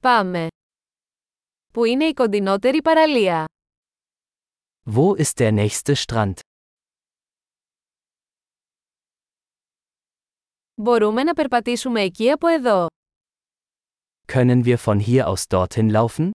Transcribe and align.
Πάμε. 0.00 0.46
Πού 1.72 1.84
είναι 1.84 2.04
η 2.04 2.12
κοντινότερη 2.14 2.82
παραλία? 2.82 3.44
Wo 4.94 5.16
ist 5.16 5.32
der 5.38 5.66
nächste 5.68 5.94
Strand? 6.06 6.32
Μπορούμε 10.74 11.22
να 11.22 11.34
περπατήσουμε 11.34 12.00
εκεί 12.00 12.30
από 12.30 12.46
εδώ. 12.46 12.86
Können 14.32 14.64
wir 14.64 14.76
von 14.84 15.00
hier 15.00 15.26
aus 15.26 15.42
dorthin 15.48 15.90
laufen? 15.92 16.30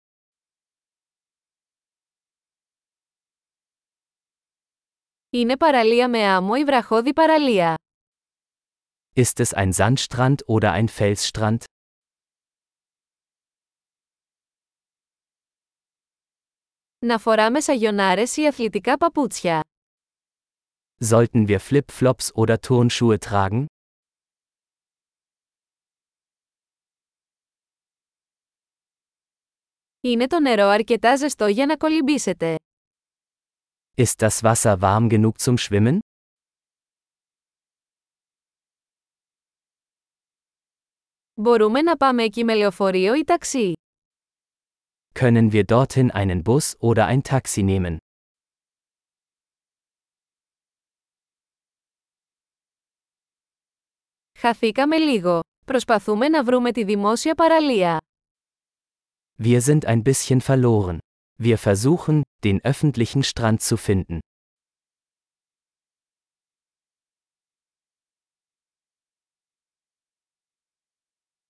Είναι 5.30 5.56
παραλία 5.56 6.08
με 6.08 6.18
άμμο 6.26 6.52
ή 6.58 6.64
βραχώδη 6.64 7.12
παραλία. 7.12 7.74
Ist 9.14 9.40
es 9.40 9.52
ein 9.54 9.72
Sandstrand 9.72 10.36
oder 10.46 10.72
ein 10.72 10.88
Felsstrand? 10.88 11.56
Να 17.01 17.17
φοράμε 17.17 17.59
σαγιονάρες 17.59 18.37
ή 18.37 18.47
αθλητικά 18.47 18.97
παπούτσια. 18.97 19.63
Sollten 21.09 21.47
wir 21.47 21.57
Flip-Flops 21.59 22.31
oder 22.33 22.55
Turnschuhe 22.67 23.17
tragen? 23.29 23.65
Είναι 30.01 30.27
το 30.27 30.39
νερό 30.39 30.65
αρκετά 30.67 31.15
ζεστό 31.15 31.47
για 31.47 31.65
να 31.65 31.77
κολυμπήσετε. 31.77 32.55
Ist 33.95 34.27
das 34.27 34.41
Wasser 34.41 34.79
warm 34.79 35.09
genug 35.09 35.31
zum 35.41 35.55
Schwimmen? 35.57 35.97
Μπορούμε 41.33 41.81
να 41.81 41.97
πάμε 41.97 42.23
εκεί 42.23 42.43
με 42.43 42.55
λεωφορείο 42.55 43.15
ή 43.15 43.23
ταξί. 43.23 43.73
Können 45.13 45.51
wir 45.51 45.63
dorthin 45.63 46.11
einen 46.11 46.43
Bus 46.43 46.75
oder 46.79 47.05
ein 47.05 47.23
Taxi 47.23 47.63
nehmen? 47.63 47.97
Χαθήκαμε 54.39 54.97
λίγο. 54.97 55.39
Προσπαθούμε 55.65 56.29
να 56.29 56.43
βρούμε 56.43 56.71
τη 56.71 56.83
δημόσια 56.83 57.35
παραλία. 57.35 57.97
Wir 59.43 59.61
sind 59.61 59.85
ein 59.85 60.01
bisschen 60.03 60.39
verloren. 60.41 60.97
Wir 61.43 61.57
versuchen, 61.57 62.21
den 62.45 62.59
öffentlichen 62.61 63.23
Strand 63.23 63.61
zu 63.61 63.77
finden. 63.77 64.17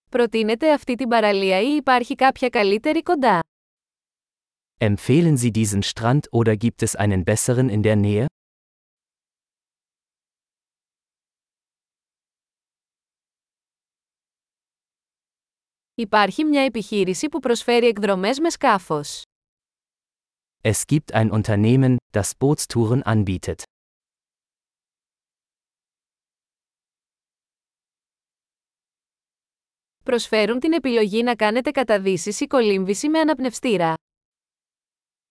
Προτείνετε 0.09 0.73
αυτή 0.73 0.95
την 0.95 1.07
παραλία 1.07 1.61
ή 1.61 1.75
υπάρχει 1.75 2.15
κάποια 2.15 2.49
καλύτερη 2.49 3.03
κοντά. 3.03 3.39
Empfehlen 4.81 5.37
Sie 5.37 5.51
diesen 5.51 5.81
Strand 5.81 6.27
oder 6.31 6.55
gibt 6.55 6.83
es 6.83 6.95
einen 6.95 7.25
besseren 7.25 7.69
in 7.69 7.81
der 7.81 7.95
Nähe? 7.95 8.25
Υπάρχει 15.95 16.43
μια 16.43 16.61
επιχείρηση 16.61 17.29
που 17.29 17.39
προσφέρει 17.39 17.87
εκδρομές 17.87 18.39
με 18.39 18.49
σκάφος. 18.49 19.21
Es 20.63 20.81
gibt 20.85 21.13
ein 21.13 21.31
Unternehmen, 21.31 21.95
das 22.17 22.31
Bootstouren 22.39 23.01
anbietet. 23.03 23.61
Προσφέρουν 30.03 30.59
την 30.59 30.73
επιλογή 30.73 31.23
να 31.23 31.35
κάνετε 31.35 31.71
καταδύσεις 31.71 32.39
ή 32.39 32.47
κολύμβηση 32.47 33.09
με 33.09 33.19
αναπνευστήρα. 33.19 33.93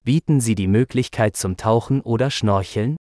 Bieten 0.05 0.41
Sie 0.41 0.55
die 0.55 0.69
Möglichkeit 0.69 1.37
zum 1.37 1.57
Tauchen 1.57 2.01
oder 2.01 2.31
Schnorcheln? 2.31 2.95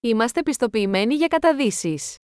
Είμαστε 0.00 0.42
πιστοποιημένοι 0.42 1.14
για 1.14 1.26
καταδύσεις. 1.26 2.14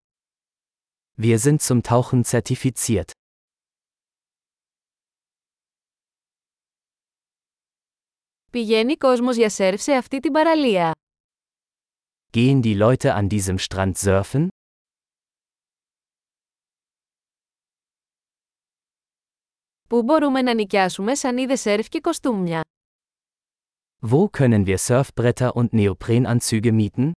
Wir 1.17 1.39
sind 1.39 1.61
zum 1.63 1.83
Tauchen 1.83 2.23
zertifiziert. 2.25 3.11
Πηγαίνει 8.51 8.97
κόσμος 8.97 9.37
για 9.37 9.49
σερφ 9.49 9.81
σε 9.83 9.93
αυτή 9.93 10.21
την 10.21 10.33
παραλία. 10.33 10.93
Gehen 12.37 12.61
die 12.63 12.77
Leute 12.77 13.15
an 13.15 13.29
diesem 13.29 13.59
Strand 13.59 13.93
surfen? 13.99 14.49
Πού 19.89 20.03
μπορούμε 20.03 20.43
να 20.43 20.55
νοικιάσουμε 20.55 21.15
σανίδε 21.15 21.57
σερφ 21.57 21.89
και 21.89 22.01
κοστούμια. 22.01 22.61
Wo 24.11 24.29
können 24.39 24.67
wir 24.67 24.79
Surfbretter 24.79 25.51
und 25.55 25.69
Neoprenanzüge 25.73 26.73
mieten? 26.73 27.11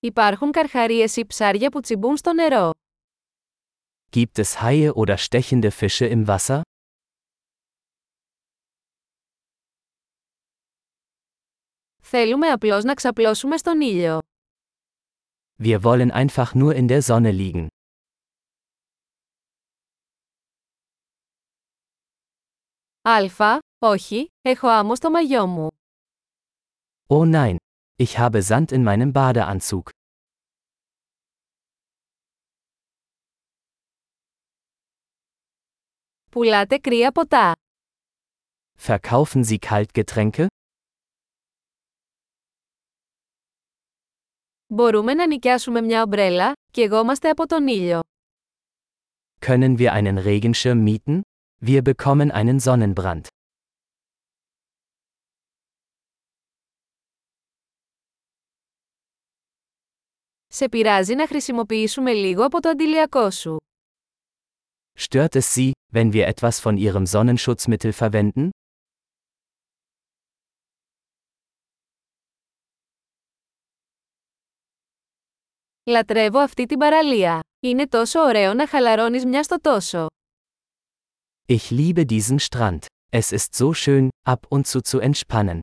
Υπάρχουν 0.00 0.50
καρχαρίες 0.50 1.16
ή 1.16 1.26
ψάρια 1.26 1.70
που 1.70 1.80
τσιμπούν 1.80 2.16
στο 2.16 2.32
νερό. 2.32 2.70
Gibt 4.16 4.38
es 4.38 4.60
Haie 4.62 4.92
oder 4.92 5.16
stechende 5.16 5.70
Fische 5.70 6.08
im 6.16 6.26
Wasser? 6.26 6.60
Θέλουμε 12.02 12.46
απλώς 12.48 12.84
να 12.84 12.94
ξαπλώσουμε 12.94 13.56
στον 13.56 13.80
ήλιο. 13.80 14.18
Wir 15.58 15.82
wollen 15.82 16.10
einfach 16.10 16.54
nur 16.54 16.74
in 16.74 16.88
der 16.88 17.02
Sonne 17.02 17.30
liegen. 17.30 17.66
Αλφα, 23.02 23.58
όχι, 23.78 24.26
έχω 24.42 24.68
άμμο 24.68 24.96
στο 24.96 25.10
μαγιό 25.10 25.46
μου. 25.46 25.68
Oh 27.06 27.24
nein, 27.24 27.56
ich 27.96 28.18
habe 28.18 28.42
Sand 28.42 28.72
in 28.72 28.82
meinem 28.84 29.12
Badeanzug. 29.12 29.82
Πουλάτε 36.30 36.78
κρύα 36.78 37.12
ποτά. 37.12 37.52
Verkaufen 38.78 39.44
Sie 39.44 39.58
Kaltgetränke? 39.58 40.46
Μπορούμε 44.68 45.14
να 45.14 45.26
νοικιάσουμε 45.26 45.80
μια 45.80 46.02
ομπρέλα, 46.02 46.52
και 46.70 46.82
εγώμαστε 46.82 47.28
από 47.28 47.46
τον 47.46 47.66
ήλιο. 47.66 48.00
Können 49.46 49.78
wir 49.78 49.92
einen 49.92 50.18
Regenschirm 50.18 50.84
mieten? 50.84 51.20
Wir 51.66 51.82
bekommen 51.82 52.30
einen 52.30 52.60
Sonnenbrand. 52.60 53.20
Σε 60.46 60.68
πειράζει 60.68 61.14
να 61.14 61.26
χρησιμοποιήσουμε 61.26 62.12
λίγο 62.12 62.44
από 62.44 62.60
το 62.60 62.68
αντιλιακό 62.68 63.30
σου. 63.30 63.56
Stört 64.98 65.34
es 65.34 65.54
Sie, 65.54 65.70
wenn 65.92 66.12
wir 66.12 66.32
etwas 66.34 66.60
von 66.60 66.76
Ihrem 66.76 67.06
Sonnenschutzmittel 67.06 67.92
verwenden? 67.92 68.48
Λατρεύω 75.88 76.38
αυτή 76.38 76.66
την 76.66 76.78
παραλία. 76.78 77.40
Είναι 77.60 77.86
τόσο 77.88 78.20
ωραίο 78.20 78.54
να 78.54 78.66
χαλαρώνεις 78.66 79.24
μια 79.24 79.42
στο 79.42 79.60
τόσο. 79.60 80.06
Ich 81.48 81.70
liebe 81.70 82.04
diesen 82.04 82.38
Strand. 82.38 82.78
Es 83.10 83.32
ist 83.32 83.54
so 83.54 83.72
schön, 83.74 84.08
ab 84.26 84.38
und 84.48 84.66
zu 84.66 84.80
zu 84.80 84.98
entspannen. 84.98 85.58